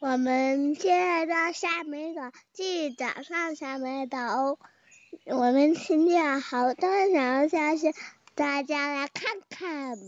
[0.00, 4.58] 我们亲爱的夏美岛，记得上夏美岛哦。
[5.24, 7.92] 我们听见好多小消息，
[8.36, 9.98] 大家来看看。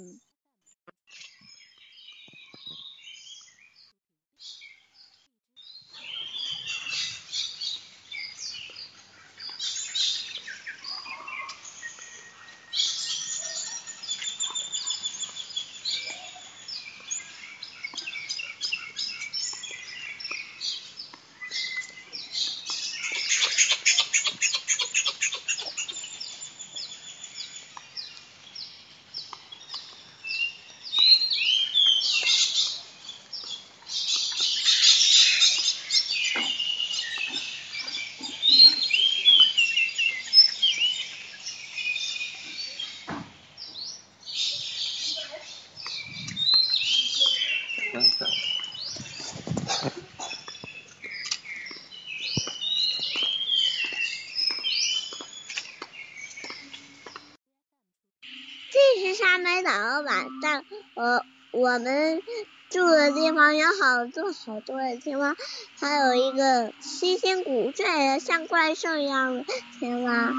[58.80, 60.64] 这是沙美岛晚上，
[60.94, 62.22] 我我们
[62.70, 65.36] 住的地方有好多好多的青蛙，
[65.78, 69.44] 还有一个七星古卷的像怪兽一样的
[69.78, 70.32] 青蛙，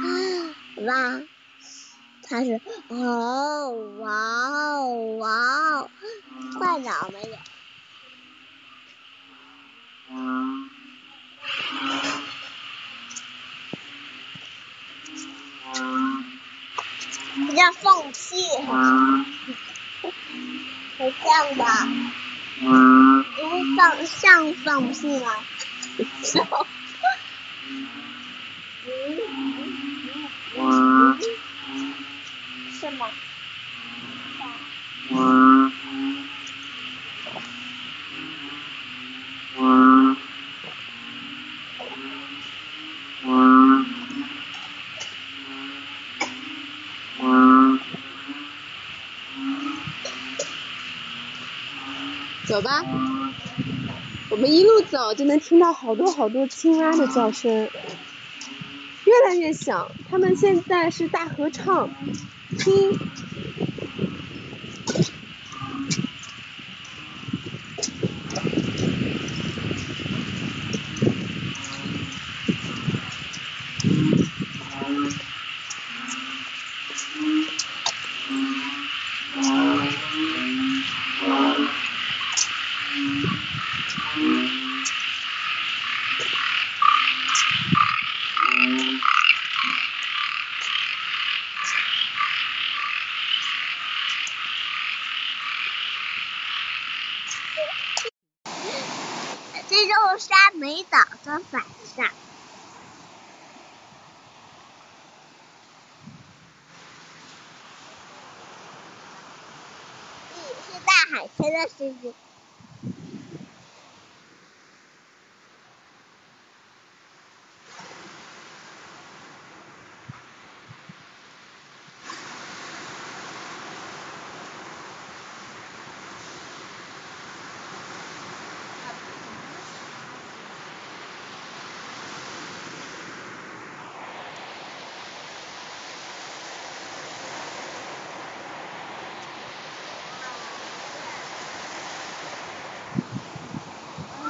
[0.88, 1.22] 哇，
[2.24, 4.12] 它是哦哇
[4.50, 5.30] 哦哇
[5.82, 5.90] 哦，
[6.58, 7.38] 怪鸟没有。
[17.36, 18.20] 这叫放屁，
[20.98, 21.64] 很像吧？
[23.38, 25.46] 因为放像放屁吗？
[32.72, 33.12] 是吗？
[52.48, 52.84] 走吧，
[54.30, 57.70] 我们一路走就能听到好多好多青蛙的叫声，
[59.06, 59.90] 越来越响。
[60.10, 61.90] 他们现在是大合唱，
[62.58, 63.00] 听。
[99.70, 101.64] 这就是沙美岛的晚
[101.96, 102.06] 上。
[110.68, 112.31] 是大海天的世界。